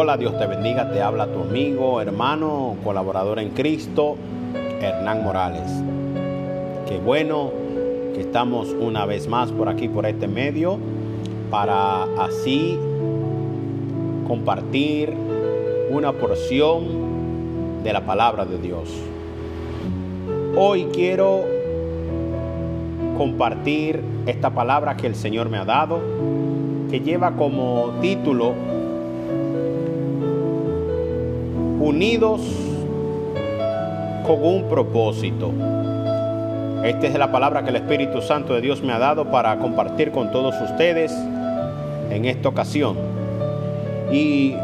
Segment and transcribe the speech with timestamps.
[0.00, 4.14] Hola, Dios te bendiga, te habla tu amigo, hermano, colaborador en Cristo,
[4.80, 5.72] Hernán Morales.
[6.86, 7.50] Qué bueno
[8.14, 10.78] que estamos una vez más por aquí, por este medio,
[11.50, 12.78] para así
[14.28, 15.12] compartir
[15.90, 18.88] una porción de la palabra de Dios.
[20.56, 21.40] Hoy quiero
[23.16, 25.98] compartir esta palabra que el Señor me ha dado,
[26.88, 28.67] que lleva como título
[31.80, 32.40] Unidos
[34.26, 35.52] con un propósito.
[36.84, 40.10] Esta es la palabra que el Espíritu Santo de Dios me ha dado para compartir
[40.10, 41.12] con todos ustedes
[42.10, 42.96] en esta ocasión.
[44.10, 44.54] Y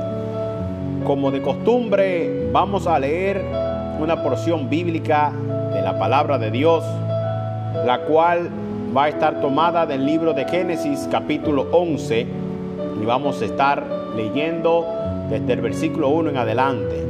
[1.04, 3.42] como de costumbre, vamos a leer
[4.01, 5.32] una porción bíblica
[5.73, 6.84] de la palabra de Dios,
[7.87, 8.51] la cual
[8.96, 12.26] va a estar tomada del libro de Génesis capítulo 11
[13.01, 13.84] y vamos a estar
[14.16, 14.84] leyendo
[15.40, 17.04] desde el versículo 1 en adelante.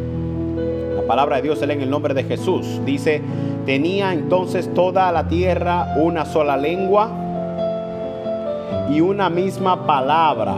[0.96, 2.80] La palabra de Dios se lee en el nombre de Jesús.
[2.84, 3.20] Dice,
[3.66, 7.10] tenía entonces toda la tierra una sola lengua
[8.90, 10.54] y una misma palabra.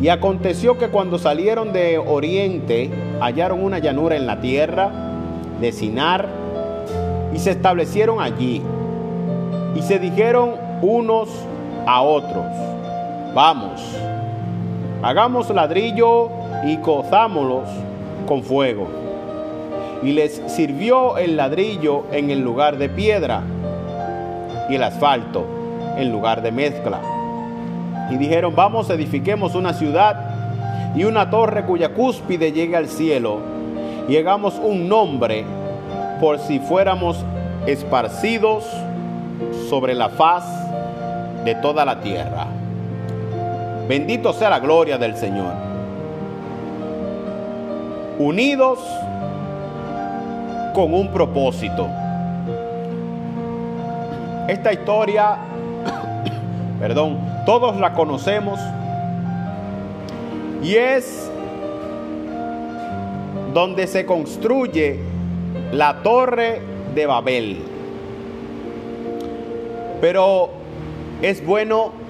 [0.00, 4.90] Y aconteció que cuando salieron de oriente hallaron una llanura en la tierra
[5.60, 6.28] de Sinar
[7.34, 8.62] y se establecieron allí.
[9.74, 10.52] Y se dijeron
[10.82, 11.30] unos
[11.84, 12.46] a otros,
[13.34, 13.80] vamos,
[15.04, 16.30] hagamos ladrillo
[16.64, 17.68] y cozámoslos
[18.26, 18.88] con fuego.
[20.02, 23.42] Y les sirvió el ladrillo en el lugar de piedra
[24.70, 25.44] y el asfalto
[25.98, 27.00] en lugar de mezcla.
[28.10, 33.40] Y dijeron, vamos, edifiquemos una ciudad y una torre cuya cúspide llegue al cielo
[34.08, 35.44] y hagamos un nombre
[36.18, 37.22] por si fuéramos
[37.66, 38.64] esparcidos
[39.68, 40.44] sobre la faz
[41.44, 42.46] de toda la tierra.
[43.88, 45.52] Bendito sea la gloria del Señor.
[48.18, 48.78] Unidos
[50.72, 51.88] con un propósito.
[54.48, 55.36] Esta historia,
[56.80, 58.58] perdón, todos la conocemos
[60.62, 61.30] y es
[63.52, 64.98] donde se construye
[65.72, 66.62] la torre
[66.94, 67.58] de Babel.
[70.00, 70.50] Pero
[71.20, 72.03] es bueno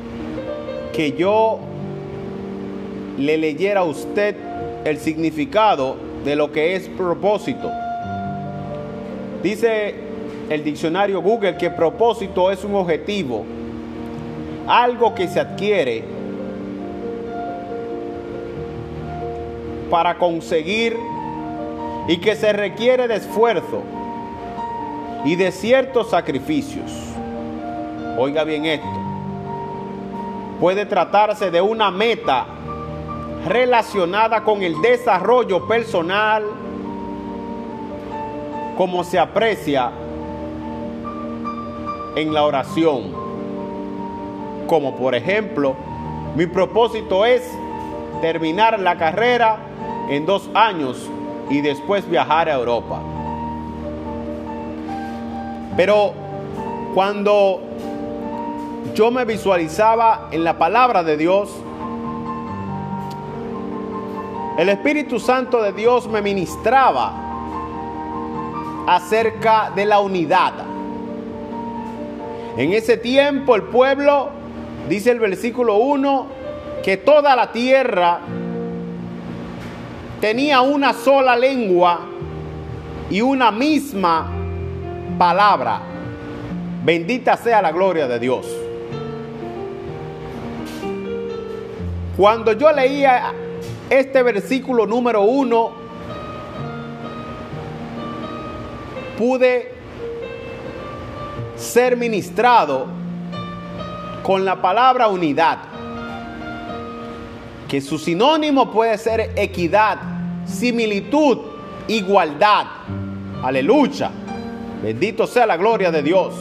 [0.95, 1.59] que yo
[3.19, 4.37] le leyera a usted
[4.85, 7.71] el significado de lo que es propósito.
[9.43, 9.95] Dice
[10.49, 13.45] el diccionario Google que propósito es un objetivo,
[14.67, 16.05] algo que se adquiere
[19.91, 20.97] para conseguir
[22.09, 23.83] y que se requiere de esfuerzo
[25.25, 26.93] y de ciertos sacrificios.
[28.17, 29.04] Oiga bien esto.
[30.61, 32.47] Puede tratarse de una meta
[33.47, 36.45] relacionada con el desarrollo personal,
[38.77, 39.91] como se aprecia
[42.17, 43.13] en la oración.
[44.67, 45.75] Como por ejemplo,
[46.37, 47.43] mi propósito es
[48.21, 49.59] terminar la carrera
[50.09, 51.11] en dos años
[51.51, 53.01] y después viajar a Europa.
[55.77, 56.13] Pero
[56.95, 57.61] cuando
[58.95, 61.51] yo me visualizaba en la palabra de Dios,
[64.57, 67.13] el Espíritu Santo de Dios me ministraba
[68.87, 70.53] acerca de la unidad.
[72.57, 74.31] En ese tiempo el pueblo,
[74.89, 76.27] dice el versículo 1,
[76.85, 78.21] que toda la tierra
[80.21, 81.99] tenía una sola lengua
[83.11, 84.31] y una misma
[85.19, 85.81] palabra.
[86.85, 88.64] Bendita sea la gloria de Dios.
[92.17, 93.33] Cuando yo leía
[93.91, 95.73] este versículo número uno,
[99.19, 99.75] pude
[101.57, 102.87] ser ministrado
[104.23, 105.59] con la palabra unidad,
[107.69, 109.99] que su sinónimo puede ser equidad,
[110.47, 111.39] similitud,
[111.89, 112.67] igualdad.
[113.43, 114.11] Aleluya.
[114.83, 116.35] Bendito sea la gloria de Dios.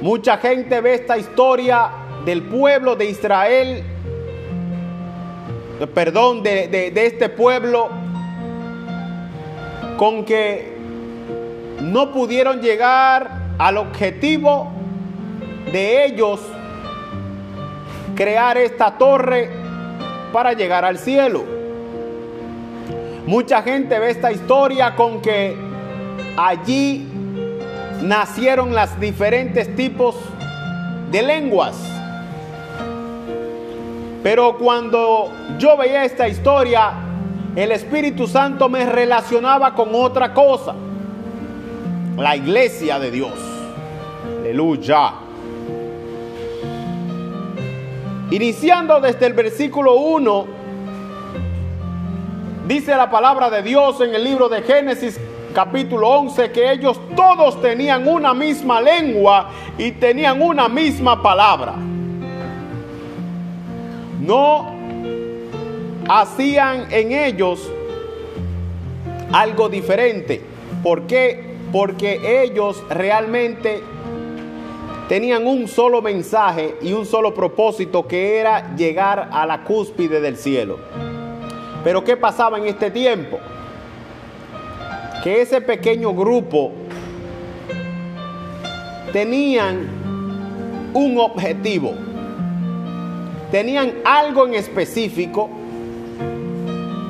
[0.00, 3.82] Mucha gente ve esta historia del pueblo de Israel,
[5.94, 7.88] perdón, de, este pueblo,
[9.96, 10.76] con que
[11.80, 14.70] no pudieron llegar al objetivo
[15.72, 16.40] de ellos
[18.14, 19.50] crear esta torre
[20.32, 21.44] para llegar al cielo.
[23.26, 25.56] Mucha gente ve esta historia con que
[26.36, 27.08] allí
[28.02, 30.16] nacieron las diferentes tipos
[31.10, 32.01] de lenguas.
[34.22, 36.92] Pero cuando yo veía esta historia,
[37.56, 40.74] el Espíritu Santo me relacionaba con otra cosa.
[42.16, 43.32] La iglesia de Dios.
[44.40, 45.14] Aleluya.
[48.30, 50.46] Iniciando desde el versículo 1,
[52.68, 55.20] dice la palabra de Dios en el libro de Génesis
[55.52, 61.74] capítulo 11 que ellos todos tenían una misma lengua y tenían una misma palabra.
[64.24, 64.72] No
[66.08, 67.70] hacían en ellos
[69.32, 70.40] algo diferente.
[70.82, 71.56] ¿Por qué?
[71.72, 73.82] Porque ellos realmente
[75.08, 80.36] tenían un solo mensaje y un solo propósito que era llegar a la cúspide del
[80.36, 80.78] cielo.
[81.82, 83.38] Pero ¿qué pasaba en este tiempo?
[85.24, 86.72] Que ese pequeño grupo
[89.12, 89.88] tenían
[90.94, 91.94] un objetivo,
[93.52, 95.48] tenían algo en específico,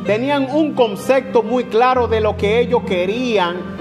[0.05, 3.73] tenían un concepto muy claro de lo que ellos querían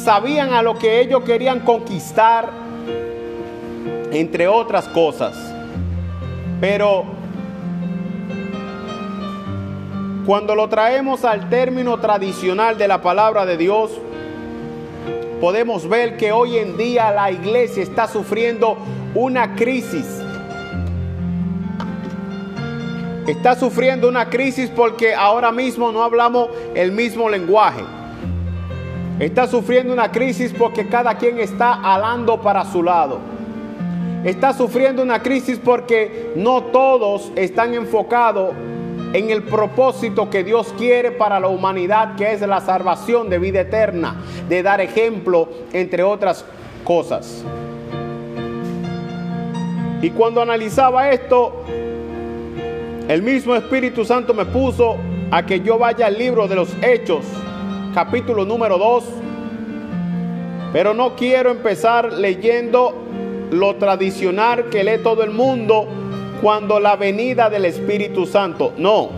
[0.00, 2.50] sabían a lo que ellos querían conquistar,
[4.10, 5.36] entre otras cosas.
[6.60, 7.04] Pero
[10.26, 13.90] cuando lo traemos al término tradicional de la palabra de Dios,
[15.40, 18.76] podemos ver que hoy en día la iglesia está sufriendo
[19.14, 20.19] una crisis.
[23.26, 27.82] Está sufriendo una crisis porque ahora mismo no hablamos el mismo lenguaje.
[29.18, 33.18] Está sufriendo una crisis porque cada quien está alando para su lado.
[34.24, 38.54] Está sufriendo una crisis porque no todos están enfocados
[39.12, 43.60] en el propósito que Dios quiere para la humanidad, que es la salvación de vida
[43.60, 44.16] eterna,
[44.48, 46.44] de dar ejemplo, entre otras
[46.84, 47.44] cosas.
[50.02, 51.64] Y cuando analizaba esto,
[53.10, 54.96] el mismo Espíritu Santo me puso
[55.32, 57.24] a que yo vaya al libro de los Hechos
[57.92, 59.04] capítulo número 2.
[60.72, 62.94] Pero no quiero empezar leyendo
[63.50, 65.88] lo tradicional que lee todo el mundo
[66.40, 68.74] cuando la venida del Espíritu Santo.
[68.76, 69.10] No.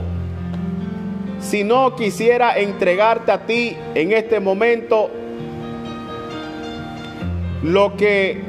[1.38, 5.10] Si no quisiera entregarte a ti en este momento
[7.62, 8.40] lo que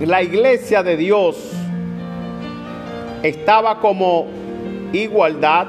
[0.00, 1.51] la iglesia de Dios
[3.22, 4.26] estaba como
[4.92, 5.68] igualdad,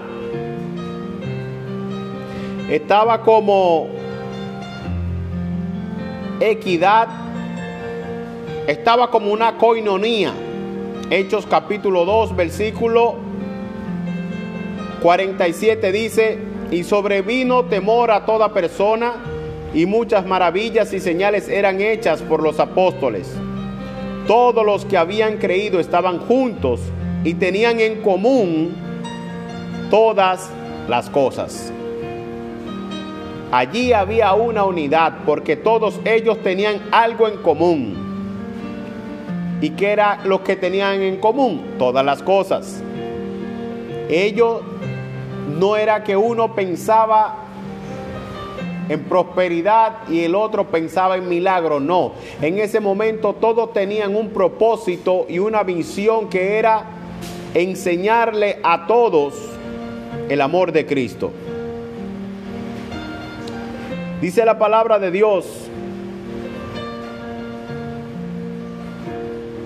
[2.70, 3.88] estaba como
[6.40, 7.08] equidad,
[8.68, 10.34] estaba como una coinonía.
[11.10, 13.16] Hechos capítulo 2, versículo
[15.02, 16.40] 47 dice,
[16.72, 19.14] y sobrevino temor a toda persona,
[19.76, 23.32] y muchas maravillas y señales eran hechas por los apóstoles.
[24.26, 26.80] Todos los que habían creído estaban juntos
[27.24, 28.76] y tenían en común
[29.90, 30.50] todas
[30.88, 31.72] las cosas.
[33.52, 38.14] Allí había una unidad porque todos ellos tenían algo en común.
[39.62, 41.76] ¿Y qué era lo que tenían en común?
[41.78, 42.82] Todas las cosas.
[44.10, 44.62] Ellos
[45.60, 47.36] no era que uno pensaba
[48.90, 52.14] en prosperidad y el otro pensaba en milagro, no.
[52.42, 57.03] En ese momento todos tenían un propósito y una visión que era
[57.54, 59.36] enseñarle a todos
[60.30, 61.32] el amor de Cristo.
[64.22, 65.46] Dice la palabra de Dios,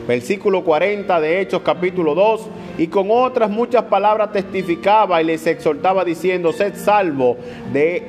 [0.07, 2.41] versículo 40 de Hechos capítulo 2,
[2.79, 7.37] y con otras muchas palabras testificaba y les exhortaba diciendo, sed salvo
[7.71, 8.03] de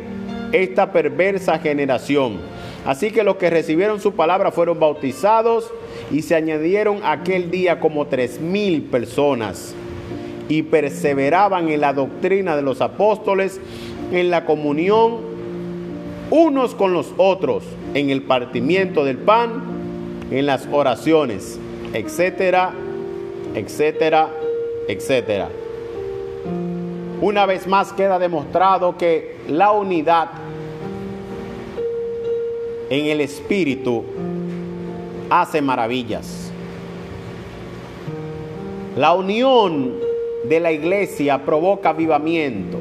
[0.53, 2.39] esta perversa generación.
[2.87, 5.71] Así que los que recibieron su palabra fueron bautizados
[6.11, 9.75] y se añadieron aquel día como tres mil personas
[10.49, 13.61] y perseveraban en la doctrina de los apóstoles,
[14.13, 15.29] en la comunión
[16.31, 19.63] unos con los otros en el partimiento del pan,
[20.31, 21.59] en las oraciones,
[21.95, 22.73] etcétera,
[23.55, 24.29] etcétera,
[24.89, 25.49] etcétera.
[27.21, 30.29] Una vez más queda demostrado que la unidad
[32.91, 34.05] en el Espíritu
[35.31, 36.53] hace maravillas.
[38.97, 39.95] La unión
[40.49, 42.79] de la iglesia provoca avivamiento.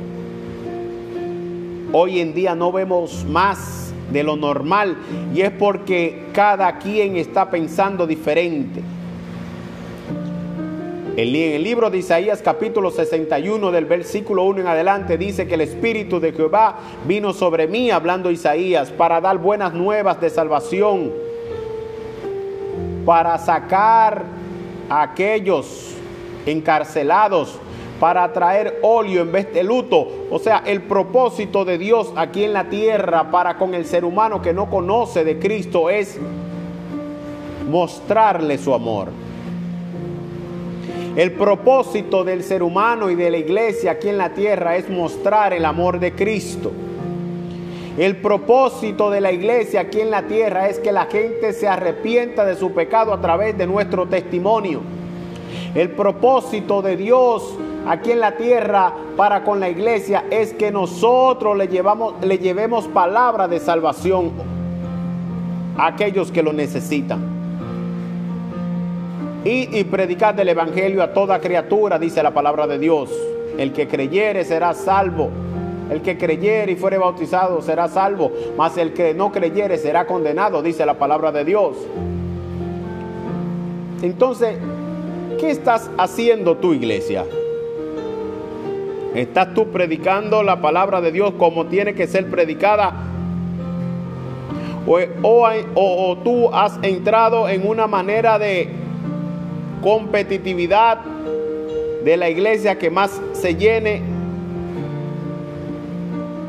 [1.91, 4.97] Hoy en día no vemos más de lo normal
[5.33, 8.81] y es porque cada quien está pensando diferente.
[11.17, 15.61] En el libro de Isaías capítulo 61 del versículo 1 en adelante dice que el
[15.61, 16.77] Espíritu de Jehová
[17.07, 21.11] vino sobre mí, hablando Isaías, para dar buenas nuevas de salvación,
[23.07, 24.25] para sacar
[24.89, 25.95] a aquellos
[26.45, 27.57] encarcelados
[28.01, 30.09] para traer óleo en vez de luto.
[30.29, 34.41] O sea, el propósito de Dios aquí en la tierra para con el ser humano
[34.41, 36.19] que no conoce de Cristo es
[37.69, 39.07] mostrarle su amor.
[41.15, 45.53] El propósito del ser humano y de la iglesia aquí en la tierra es mostrar
[45.53, 46.73] el amor de Cristo.
[47.97, 52.45] El propósito de la iglesia aquí en la tierra es que la gente se arrepienta
[52.45, 54.81] de su pecado a través de nuestro testimonio.
[55.73, 57.55] El propósito de Dios
[57.87, 62.87] aquí en la tierra para con la iglesia es que nosotros le, llevamos, le llevemos
[62.87, 64.31] palabra de salvación
[65.75, 67.35] a aquellos que lo necesitan.
[69.43, 73.09] Y, y predicar del Evangelio a toda criatura, dice la palabra de Dios.
[73.57, 75.31] El que creyere será salvo.
[75.91, 80.61] El que creyere y fuere bautizado será salvo, mas el que no creyere será condenado,
[80.61, 81.77] dice la palabra de Dios.
[84.01, 84.57] Entonces,
[85.39, 87.25] ¿qué estás haciendo tu iglesia?
[89.15, 92.93] ¿Estás tú predicando la palabra de Dios como tiene que ser predicada?
[94.85, 98.69] O, o, o, tú has entrado en una manera de
[99.81, 100.99] competitividad
[102.03, 104.01] de la iglesia que más se llene,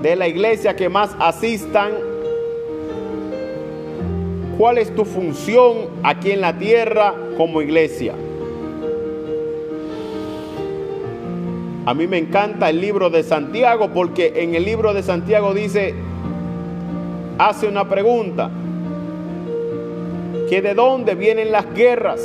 [0.02, 1.92] de la iglesia que más asistan.
[4.56, 8.14] ¿Cuál es tu función aquí en la tierra como iglesia?
[11.86, 15.94] A mí me encanta el libro de Santiago porque en el libro de Santiago dice,
[17.38, 18.50] hace una pregunta,
[20.50, 22.20] que de dónde vienen las guerras.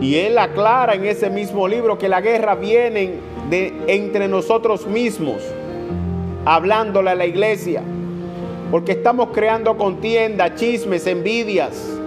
[0.00, 5.42] Y él aclara en ese mismo libro que la guerra viene entre nosotros mismos,
[6.44, 7.82] hablándole a la iglesia,
[8.70, 11.98] porque estamos creando contienda, chismes, envidias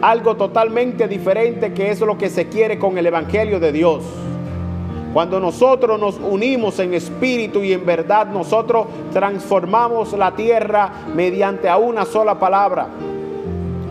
[0.00, 4.04] algo totalmente diferente que es lo que se quiere con el Evangelio de Dios.
[5.12, 11.78] Cuando nosotros nos unimos en espíritu y en verdad, nosotros transformamos la tierra mediante a
[11.78, 12.88] una sola palabra.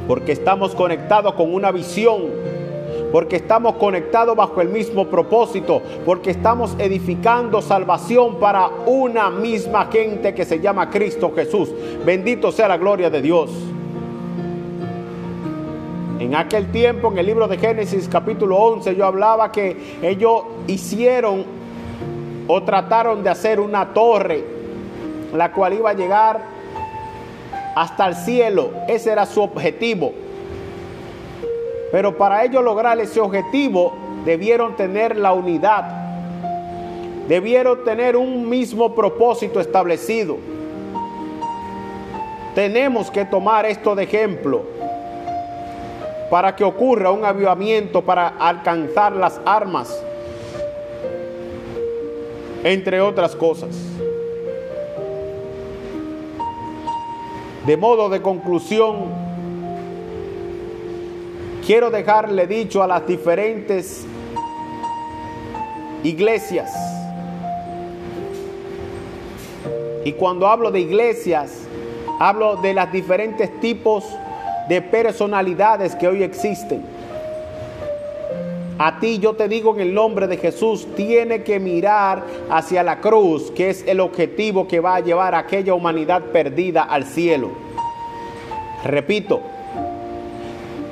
[0.07, 2.44] Porque estamos conectados con una visión.
[3.11, 5.81] Porque estamos conectados bajo el mismo propósito.
[6.05, 11.69] Porque estamos edificando salvación para una misma gente que se llama Cristo Jesús.
[12.05, 13.51] Bendito sea la gloria de Dios.
[16.19, 21.43] En aquel tiempo, en el libro de Génesis capítulo 11, yo hablaba que ellos hicieron
[22.47, 24.43] o trataron de hacer una torre,
[25.33, 26.41] la cual iba a llegar
[27.75, 28.71] hasta el cielo.
[28.87, 30.13] Ese era su objetivo.
[31.91, 33.93] Pero para ellos lograr ese objetivo,
[34.25, 36.05] debieron tener la unidad.
[37.27, 40.37] Debieron tener un mismo propósito establecido.
[42.53, 44.63] Tenemos que tomar esto de ejemplo
[46.29, 50.03] para que ocurra un avivamiento para alcanzar las armas,
[52.63, 53.75] entre otras cosas.
[57.65, 59.24] De modo de conclusión,
[61.65, 64.05] quiero dejarle dicho a las diferentes
[66.03, 66.71] iglesias,
[70.03, 71.63] y cuando hablo de iglesias,
[72.19, 74.05] hablo de las diferentes tipos
[74.69, 76.85] de personalidades que hoy existen.
[78.77, 82.99] A ti yo te digo en el nombre de Jesús, tiene que mirar hacia la
[82.99, 87.49] cruz, que es el objetivo que va a llevar a aquella humanidad perdida al cielo.
[88.83, 89.41] Repito,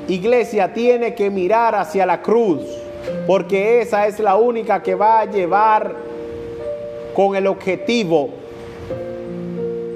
[0.08, 2.60] iglesia tiene que mirar hacia la cruz,
[3.26, 5.94] porque esa es la única que va a llevar
[7.14, 8.30] con el objetivo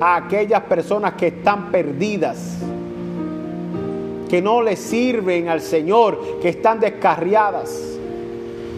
[0.01, 2.59] a aquellas personas que están perdidas
[4.29, 7.99] que no le sirven al Señor, que están descarriadas.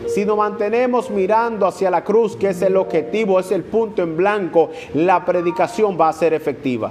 [0.06, 4.16] Si nos mantenemos mirando hacia la cruz, que es el objetivo, es el punto en
[4.16, 6.90] blanco, la predicación va a ser efectiva.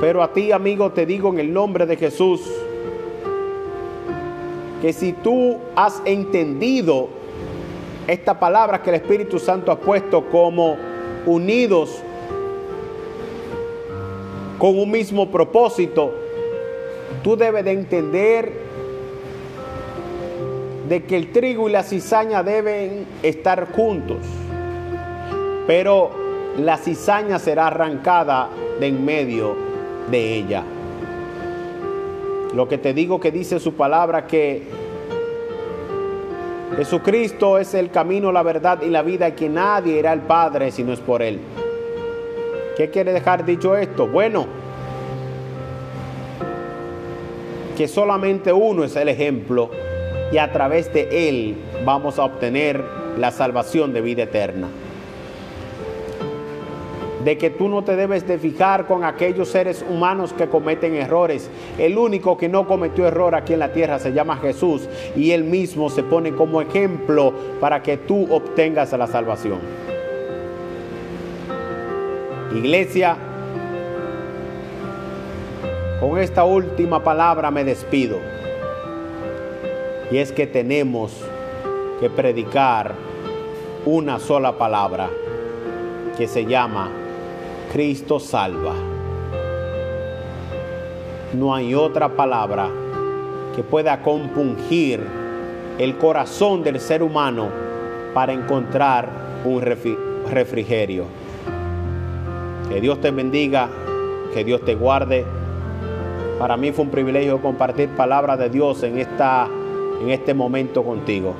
[0.00, 2.40] Pero a ti, amigo, te digo en el nombre de Jesús,
[4.80, 7.08] que si tú has entendido
[8.06, 10.76] esta palabra que el Espíritu Santo ha puesto como
[11.26, 12.00] unidos
[14.56, 16.14] con un mismo propósito,
[17.24, 18.52] tú debes de entender
[20.88, 24.18] de que el trigo y la cizaña deben estar juntos,
[25.66, 26.10] pero
[26.56, 28.48] la cizaña será arrancada
[28.80, 29.67] de en medio
[30.10, 30.64] de ella.
[32.54, 34.62] Lo que te digo que dice su palabra que
[36.76, 40.70] Jesucristo es el camino, la verdad y la vida y que nadie irá al Padre
[40.70, 41.40] si no es por Él.
[42.76, 44.06] ¿Qué quiere dejar dicho esto?
[44.06, 44.46] Bueno,
[47.76, 49.70] que solamente uno es el ejemplo
[50.32, 52.82] y a través de Él vamos a obtener
[53.18, 54.68] la salvación de vida eterna.
[57.28, 61.50] De que tú no te debes de fijar con aquellos seres humanos que cometen errores.
[61.76, 65.44] El único que no cometió error aquí en la tierra se llama Jesús y él
[65.44, 69.58] mismo se pone como ejemplo para que tú obtengas la salvación.
[72.56, 73.18] Iglesia,
[76.00, 78.16] con esta última palabra me despido.
[80.10, 81.12] Y es que tenemos
[82.00, 82.94] que predicar
[83.84, 85.10] una sola palabra
[86.16, 86.90] que se llama
[87.72, 88.72] Cristo salva.
[91.34, 92.70] No hay otra palabra
[93.54, 95.00] que pueda compungir
[95.78, 97.48] el corazón del ser humano
[98.14, 99.08] para encontrar
[99.44, 101.04] un refrigerio.
[102.70, 103.68] Que Dios te bendiga,
[104.32, 105.26] que Dios te guarde.
[106.38, 109.46] Para mí fue un privilegio compartir palabras de Dios en, esta,
[110.00, 111.34] en este momento contigo.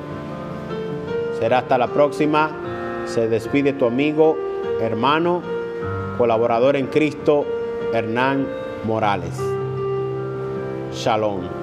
[1.38, 2.50] Será hasta la próxima.
[3.06, 4.36] Se despide tu amigo,
[4.80, 5.40] hermano,
[6.18, 7.46] colaborador en Cristo,
[7.94, 8.46] Hernán
[8.84, 9.40] Morales.
[10.92, 11.57] Shalom.